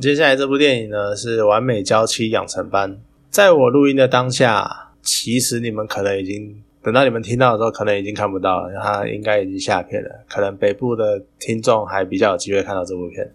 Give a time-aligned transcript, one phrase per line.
[0.00, 2.92] 接下来这部电影呢是《完美娇妻养成班》。
[3.30, 10.10] 在我录音的当下，其实你们可能已经等到你们听到的时候，可能已经看不到了，它应该已经下片了。
[10.28, 13.32] 可能北部的听众还比较有机会看到这部片。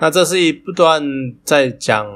[0.00, 1.02] 那这是一不段
[1.44, 2.06] 在讲。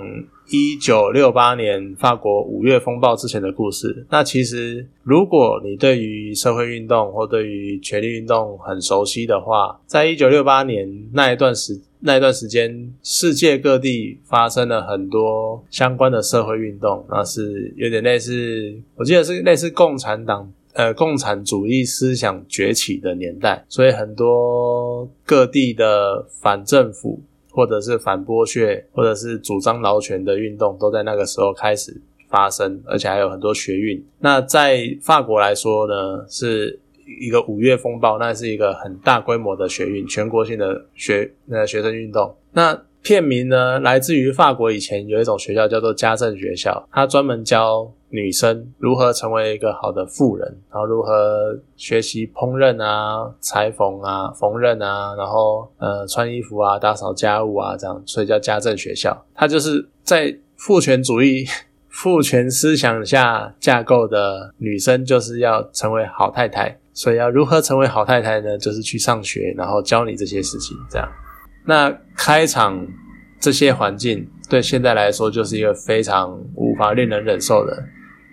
[0.50, 4.07] 一九六八年法国五月风暴之前的故事。
[4.09, 27.20] 那其实，如果你对于社会运动或对于权力运动很熟悉的话，在一九六八年那一段时那一段时间，世界各地发生了很多相关的社会运动，那是有点类似，我记得是类似共产党呃共产主义思想崛起的年代，所以很多各地的反政府。
[27.50, 34.01] 或者是反剥削，或者是主张劳权的运动，都在那个时候开始发生，而且还有很多学运。
[34.20, 36.78] 那在法国来说呢，是
[37.20, 42.34] 一个五月风暴，那是一个很大规模的学运，全国性的学呃学生运动。
[42.52, 47.92] 那片名呢，来自于法国以前有一种学校叫做家政学校，它专门教。
[48.10, 59.15] 女生如何成为一个好的妇人，然后如何学习烹饪啊、裁缝啊、缝纫啊，然后呃穿衣服啊、打扫家务啊，这样，所以叫家政学校。
[59.34, 61.45] 它就是在父权主义、
[62.01, 66.78] 父权思想下架构的女生，就是要成为好太太。
[66.93, 68.56] 所以要如何成为好太太呢？
[68.56, 70.77] 就是去上学，然后教你这些事情。
[70.88, 71.09] 这样，
[71.65, 72.87] 那开场
[73.41, 77.77] 这些环境对现在来说就是一个非常无法令人忍受的。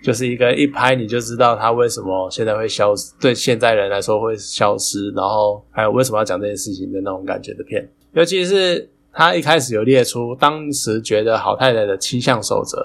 [0.00, 7.84] 就是一个一拍你就知道他为什么现在会消失，对现在人来说会消失，然后还有为什么要讲这件事情的那种感觉的片。
[8.12, 12.78] 尤其是他一开始有列出当时觉得好太太的七项守则，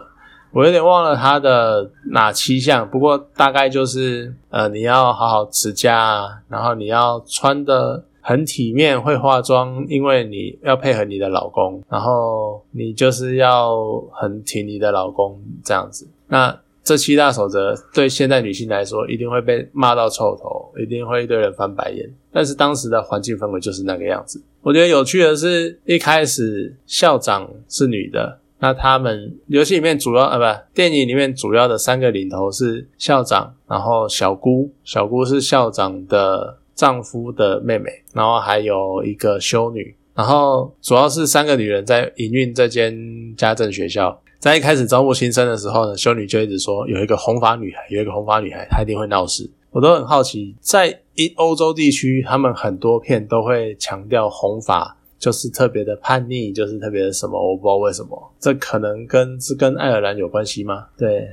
[0.52, 13.78] 我有点忘了他的哪七项，不过大概就是呃你要好好持家，然后你要穿的很体面，会化妆，因为你要配合你的老公，然后你就是要
[14.12, 16.08] 很挺你的老公这样子。
[16.28, 22.11] 那这七大守则对现代女性来说，一定会被骂到臭头，一定会一堆人翻白眼。
[22.32, 24.42] 但是当时的环境氛围就是那个样子。
[24.61, 42.95] 我觉得有趣的是，一开始校长是女的，那他们游戏里面主要啊不，电影里面主要的三个领头是校长，然后小姑，小姑是校长的丈夫的妹妹，然后还有一个修女，然后主要是三个女人在营运这间
[43.36, 44.22] 家政学校。
[44.38, 49.49] 在一开始招募新生的时候呢，修女就一直说有一个红发女孩，有一个红发女孩，她一定会闹事。
[49.72, 58.33] 我都很好奇，在一欧洲地区，他们很多片都会强调红发就是特别的叛逆，就是特别的什么，我不知道为什么。
[58.39, 60.87] 这可能跟是跟爱尔兰有关系吗？
[60.98, 61.30] 对，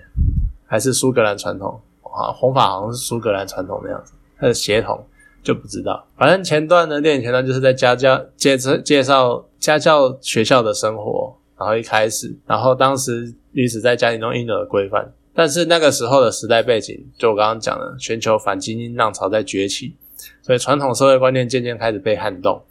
[0.67, 1.81] 还是苏格兰传统？
[2.03, 5.03] 啊，红发好像是苏格兰传统的样子，它的血统
[5.43, 6.07] 就不知道。
[6.17, 11.35] 反正前段呢，电影前段就是在家教介绍介绍家教学校的生活。
[11.59, 19.97] 然后一开始，然后当时女子在家庭中应有的规范，但是那个时候的时代背景，就我刚刚讲的，全球反精英浪潮在崛起，
[20.41, 22.63] 所以传统社会观念渐渐开始被撼动。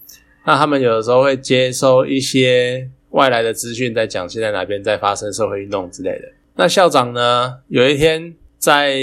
[0.48, 6.30] 那他们有的时候会接收一些外来的资讯，在讲现在哪边在发生社会运动之类的。
[6.56, 8.96] 那校长呢，有一天在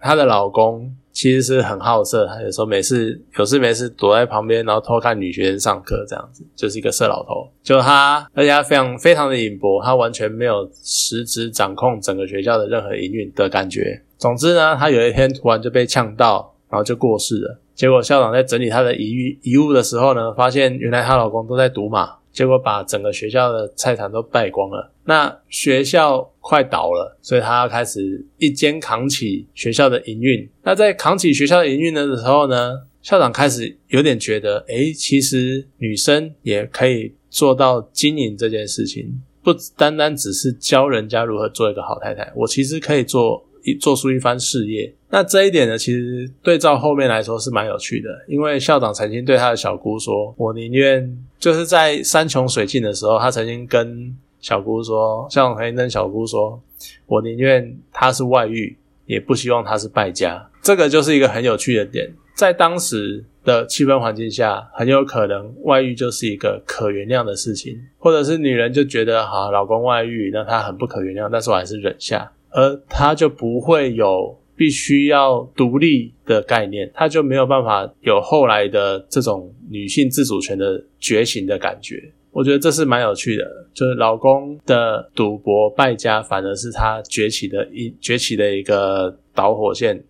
[0.00, 0.94] 她的老公。
[1.14, 7.48] 其实是很好色，他有时候没事有事没事躲在旁边，然后偷看女学生上课，这样子就是一个色老头。
[7.62, 14.02] 就他，而且他非常非常的隐薄，他完全没有实质掌控整个学校的任何营运的感觉。
[14.18, 17.60] 总之呢，他有一天突然就被呛到，然后就过世了。
[17.74, 22.16] 结果校长在整理他的遗物遗物的时候呢，发现原来她老公都在赌马。
[22.34, 30.50] 结果把整个学校的菜场都败光了，那学校快倒了，所以他要开始一肩扛起学校的营运。
[30.64, 43.46] 那在扛起学校的营运的时候呢，校长开始有点觉得，诶，其实女生也可以做到经营这件事情，不单单只是教人家如何做一个好太太，我其实可以做。
[43.72, 48.10] 做出一番事业，那这一点呢，其实对照后面来说是蛮有趣的。
[48.28, 56.60] 因为校长曾经对他的小姑说：“我宁愿就是在山穷水尽的时候，他曾经跟小姑说，校长曾经跟小姑说，
[57.06, 58.76] 我宁愿他是外遇，
[59.06, 72.30] 也不希望他是败家。”这个就是一个很有趣的点，在当时的气氛环境下，很有可能外遇就是一个可原谅的事情，或者是女人就觉得好，老公外遇，那她很不可原谅，但是我还是忍下。
[72.54, 82.12] 而他就不会有必须要独立的概念，他就没有办法有后来的这种女性自主权的觉醒的感觉。
[82.30, 90.04] 我觉得这是蛮有趣的，就是老公的赌博败家，反而是他崛起的一崛起的一个导火线，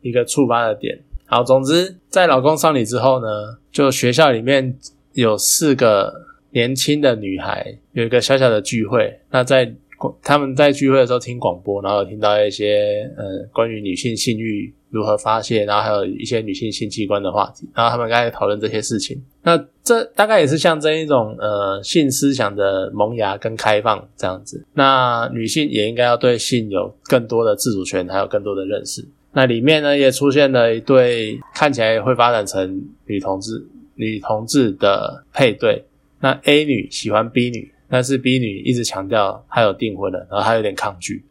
[0.00, 0.98] 一个触发的点。
[1.26, 3.26] 好，总之在老公丧礼之后呢，
[3.70, 4.76] 就学校里面
[5.12, 6.12] 有四个
[6.50, 9.74] 年轻的女孩有一个小小的聚会，那在
[10.22, 19.20] 他们在聚会的时候听广播，然后听到一些呃关于女性性欲如何发泄，然后还有一些女性性器官的话题，然后他们开始讨论这些事情。
[19.42, 24.64] 那这大概也是象征一种呃性思想的萌芽跟开放这样子。
[24.74, 29.06] 那女性也应该要对性有更多的自主权，还有更多的认识。
[29.32, 33.64] 那里面呢也出现了一对看起来会发展成女同志
[33.94, 35.84] 女同志的配对。
[36.20, 37.70] 那 A 女喜欢 B 女。
[37.90, 41.24] 但是 B 女一直强调她有订婚了，然后她有点抗拒。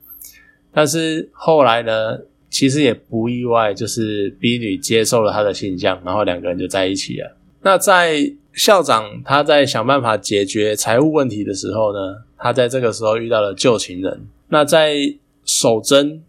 [0.72, 2.20] 但是后来呢，
[2.50, 7.36] 其实也不意外，就是 B 女接受了他的形象，然后两个人就在一起了。
[7.62, 12.00] 那在校长他在想办法解决财务问题的时候呢，
[12.38, 14.28] 他在这个时候遇到了旧情人。
[14.50, 15.16] 那在
[15.46, 16.22] 守贞。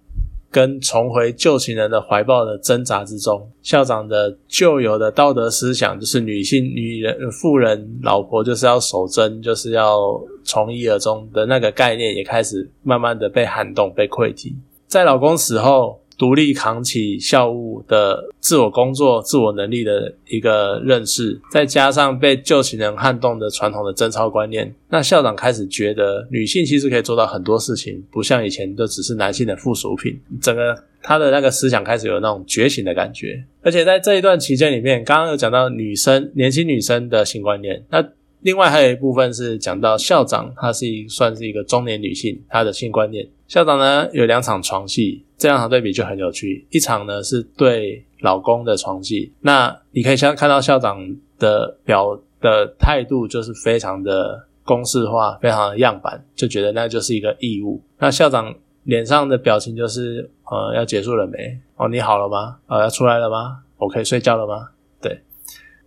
[0.51, 14.57] 跟重回旧情人的怀抱的挣扎之中，校长的旧有的道德思想，就是女性、女人、妇人、老婆就是要守贞，就是要从一而终的那个概念，也开始慢慢的被撼动、被溃堤。
[14.87, 16.01] 在老公死后。
[16.21, 30.21] 独立扛起校务的自我工作、自我能力的一个认识，再加上被旧情人撼动的传统的贞操观念，那校长开始觉得女性其实可以做到很多事情，不像以前都只是男性的附属品。
[30.43, 33.43] 整个他的那个思想开始有那种觉醒的感觉。
[33.63, 38.07] 而且在这一段期间里面，刚刚有讲到女生、年轻女生的性观念，那
[38.43, 43.27] 另外还有一部分是讲到校长，她是一算是一个中年女性，她的性观念。
[43.51, 45.25] 校长呢有两场床戏。
[45.37, 46.65] 这两场对比就很有趣。
[46.71, 57.83] 一场呢是对老公的床戏，那你可以先看到校长的表的态度就是非常的公式化，非常的样板，就觉得那就是一个义务。
[57.99, 58.55] 那校长
[58.85, 61.59] 脸上的表情就是呃要结束了没？
[61.75, 62.59] 哦你好了吗？
[62.69, 63.63] 呃要出来了吗？
[63.79, 64.69] 我可以睡觉了吗？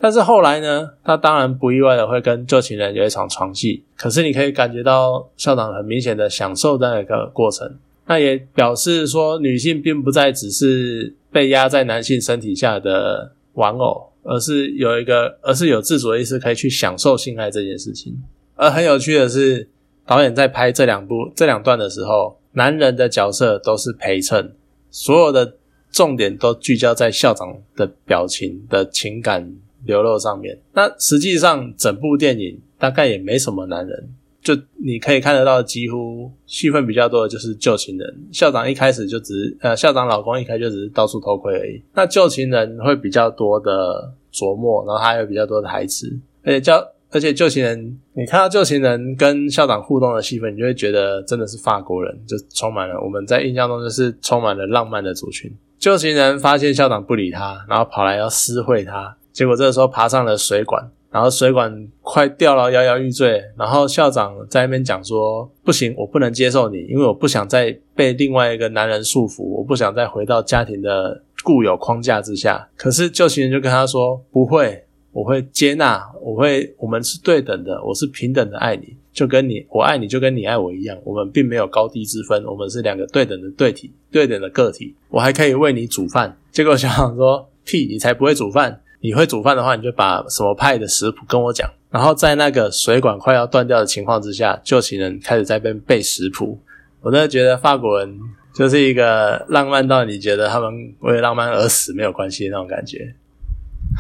[0.04, 7.78] 但是后来呢，他当然不意外的会跟旧情人有一场床戏，可是你可以感觉到校长很明显的享受那个过程。
[8.06, 18.22] 那也表示说，女性并不再只是被压在男性身体下的玩偶，而是有一个，而是有自主意识，可以去享受性爱这件事情。
[18.56, 19.70] 而很有趣的是，
[20.06, 24.54] 导演在拍这两部这两段的时候，男人的角色都是陪衬，
[24.92, 25.54] 所有的
[25.94, 30.58] 重点都聚焦在校长的表情的情感流露上面。
[30.74, 34.10] 那实际上，整部电影大概也没什么男人。
[34.42, 34.54] 就
[34.84, 38.14] 你可以看得到，几乎戏份比较多的就是旧情人。
[38.32, 41.82] 校长一开始就只是呃，校长老公一开就只是到处偷窥而已。
[41.94, 46.12] 那旧情人会比较多的琢磨，然后还有比较多的台词，
[46.44, 55.50] 而且叫而且旧情人，你看到旧情人跟校长互动的戏份，你就会觉得真的是法国人，就充满了我们在印象中就是充满了浪漫的族群。
[55.80, 60.90] 旧情人发现校长不理他，然后跑来要私会他，结果这个时候爬上了水管。
[61.12, 63.40] 然后水管快掉了，摇摇欲坠。
[63.56, 84.96] 然后校长在那边讲说：“不行，我不能接受你，因为我不想再被另外一个男人束缚，我不想再回到家庭的固有框架之下。”可是旧情人就跟他说：“不会，我会接纳，我会，我们是对等的，我是平等的爱你，就跟你我爱你就跟你爱我一样，我们并没有高低之分，我们是两个对等的对体，对等的个体。
[85.10, 91.70] 我还可以为你煮饭。”结果校长说：“屁，你才不会煮饭。”你会煮饭的话，你就把什么派的食谱跟我讲。
[91.92, 96.58] 然后在那个水管快要断掉的情况之下，就情人开始在边背食谱。
[97.02, 98.18] 我真的觉得法国人
[98.56, 103.14] 就是一个浪漫到你觉得他们为浪漫而死没有关系的那种感觉。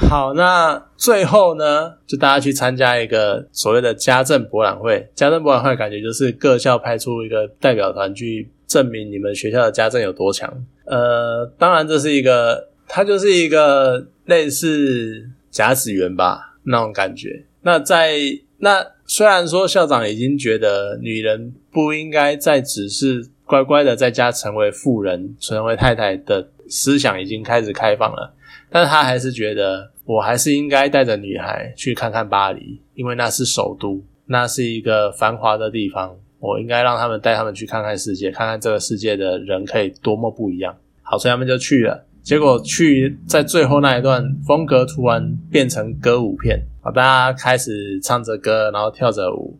[0.09, 5.05] 好，那最后呢，就大家去参加一个所谓的家政博览会。
[5.13, 10.49] 家政博览会感觉就是各校派出一个代表团去证明你们学校的家政有多强。
[10.85, 12.69] 呃，当然这是一个。
[12.85, 17.43] 它就是一个类似假子园吧那种感觉。
[17.61, 18.17] 那在
[18.57, 28.33] 那虽然说校长已经觉得女人不应该再只是乖乖的在家成为妇人、成为太太的思想已经开始开放了，
[28.69, 40.75] 但他还是觉得我还是应该带着女孩去看看巴黎，因为那是首都，那是一个繁华的地方，我应该让他们带他们去看看世界，看看这个世界的人可以多么不一样。
[41.01, 42.05] 好，所以他们就去了。
[42.23, 46.89] 结果去在最后那一段，风格突然变成歌舞片啊！
[46.89, 49.59] 大家开始唱着歌，然后跳着舞，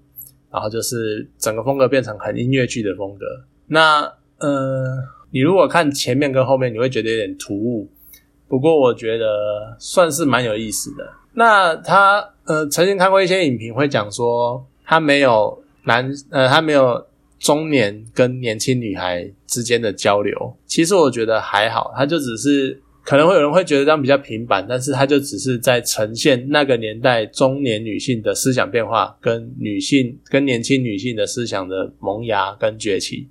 [0.49, 3.25] 然后就是整个风格变成很音乐剧的风格。
[3.67, 4.01] 那
[4.39, 4.97] 呃，
[5.31, 7.89] 你如果看前面跟后面，你会觉得有点突兀。
[8.47, 11.05] 不过我觉得算是蛮有意思的。
[11.33, 17.05] 那他呃，曾经看过一些影评，会讲说他没有男呃，他没有。
[17.43, 33.27] 中年跟年轻女孩之间的交流，其实我觉得还好，他就只是可能会有人会觉得这样比较平板，但是它就只是在呈现那个年代中年女性的思想变化，跟女性跟年轻女性的思想的萌芽跟崛起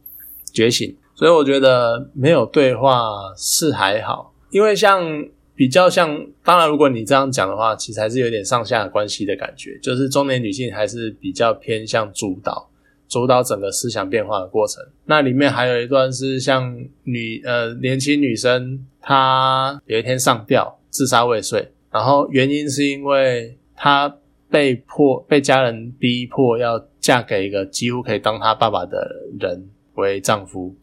[0.53, 0.95] 觉醒。
[1.15, 3.01] 所以我觉得没有对话
[3.35, 5.03] 是还好，因为像
[5.55, 12.69] 比较像，当然如果你这样讲的话，其实还是有点上下关系的感觉，就是中年女性还是比较偏向主导。
[13.13, 14.83] 主导整个思想变化的过程。
[15.05, 24.17] 那里面还有一段是像女呃年轻女生，她有一天上吊自杀未遂，然后原因是因为她
[24.49, 29.07] 被迫被家人逼迫要嫁给一个几乎可以当她爸爸的
[29.39, 30.75] 人为丈夫。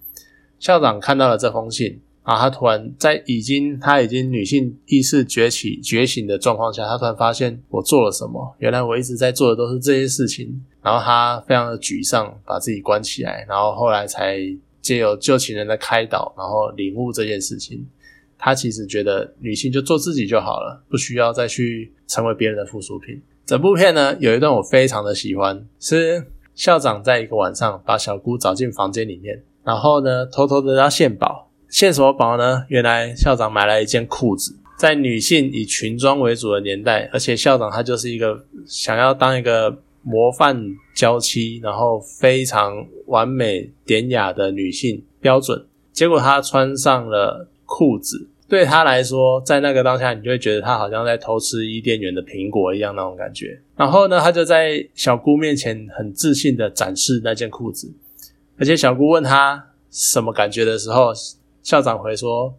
[0.60, 2.00] 校长看到了这封信。
[2.30, 8.56] 啊，他突然在已经他已经女性意识崛起觉醒的状况下，他突然发现我做了什么？
[8.60, 10.64] 原来我一直在做的都是这些事情。
[10.84, 13.44] 然后他非常的沮丧，把自己关起来。
[13.50, 14.38] 然后后来才
[14.80, 17.84] 借由旧情人的开导，然后领悟这件事情。
[18.38, 23.20] 他其实觉得女性就做自己就好了，不需要再去成为别人的附属品。
[23.44, 31.49] 整部片呢，有一段我非常的喜欢，是校长在一个晚上把小姑找进房间里面，然后呢偷偷的要献宝。
[31.70, 32.66] 献什么宝呢？
[32.68, 34.56] 原来校长买了一件裤子。
[34.78, 40.58] 在女性以裙装为主的年代，而且校长他就是一个想要当一个模范
[40.96, 45.66] 娇妻，然后非常完美典雅的女性标准。
[45.92, 53.60] 结果他穿上了裤子，对他来说，在那个当下，你就会觉得他好像在偷吃伊甸园的苹果一样那种感觉。
[53.76, 57.92] 然后呢，他就在小姑面前很自信的展示那件裤子，
[58.58, 61.12] 而且小姑问他什么感觉的时候。
[61.62, 62.54] 校长回说：“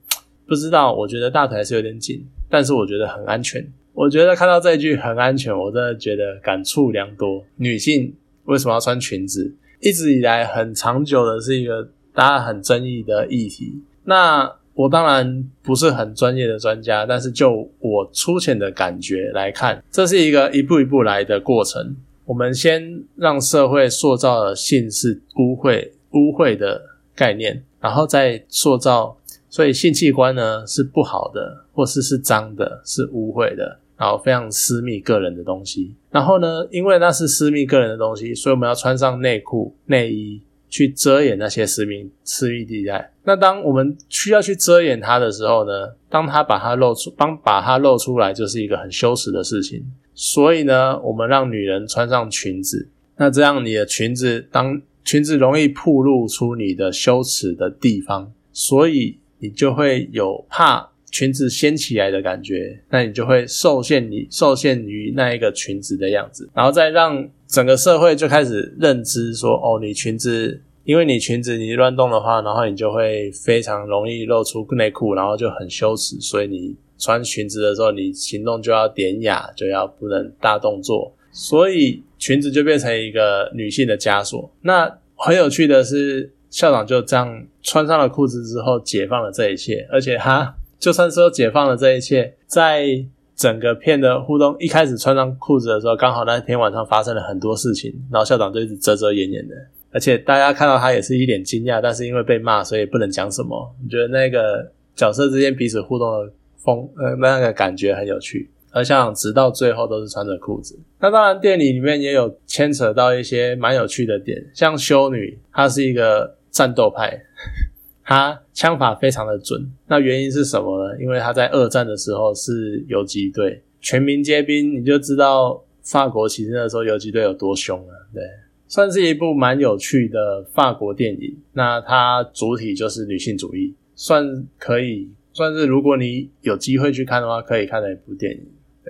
[0.47, 3.66] 不知道，我觉得大腿还是有点紧，但是我觉得很安全。
[3.92, 7.45] 我觉得看到这一句很安全，我真的觉得感触良多。
[7.57, 8.14] 女性
[8.45, 9.54] 为什么要穿裙子？
[9.80, 13.83] 一直以来很长久的是一个大家很争议的议题。
[14.04, 21.97] 那我当然不是很专业的专家，但是就我粗浅的感觉来看，这是一个一步一步来的过程。
[22.25, 26.83] 我们先让社会塑造了性是污秽、污秽的
[27.14, 29.16] 概念。”然后再塑造，
[29.49, 35.94] 所以性器官呢是不好的，或是是脏的，是污秽的，然后非常私密个人的东西。
[36.10, 43.12] 然后呢，因为那是私密个人的东西，所以我们要穿上内裤、内衣去遮掩那些私密私密地带。
[43.25, 45.72] 那当我们需要去遮掩它的时候呢，
[46.10, 49.82] 当它把它露出，当把它露出来，就是一个很羞耻的事情。
[50.14, 54.82] 所以呢，我们让女人穿上裙子，那这样你的裙子当。
[55.11, 81.12] 裙子容易暴露出你的羞耻的地方，所以你就会有怕裙子掀起来的感觉，那你就会受限你受限于那一个裙子的样子，然后再让整个社会就开始认知说，哦，你裙子，因为你裙子你乱动的话，然后你就会非常容易露出内裤，然后就很羞耻，所以你穿裙子的时候，你行动就要典雅，就要不能大动作。
[81.32, 84.50] 所以裙子就变成一个女性的枷锁。
[84.62, 89.87] 那很有趣的是，校长就这样穿上了裤子之后，解放了这一切。
[89.90, 93.04] 而且他就算说解放了这一切，在
[93.37, 99.54] 整个片的互动，一开始穿上裤子的时候，刚好那天晚上发生了很多事情，然后校长就一直遮遮掩掩的。
[99.92, 103.75] 而且大家看到他也是一脸惊讶，但是因为被骂，所以不能讲什么。
[103.82, 108.49] 你觉得那个角色之间彼此互动的风，呃，那个感觉很有趣。
[108.72, 110.78] 而像直到最后都是穿着裤子。
[110.98, 117.20] 那当然，电影里面也有牵扯到一些蛮有趣的点，像修女，她是一个战斗派，
[118.04, 119.70] 她枪法非常的准。
[119.86, 121.00] 那原因是什么呢？
[121.00, 128.08] 因为她在二战的时候是游击队，全民皆兵，你就知道法国起义的时候游击队有多凶了。
[128.12, 128.22] 对，
[128.68, 131.36] 算是一部蛮有趣的法国电影。
[131.52, 138.40] 那它主体就是女性主义，算可以算是如果你有机会去看的话，可以看的一部电影。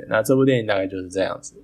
[0.08, 1.54] 那这部电影大概就是这样子。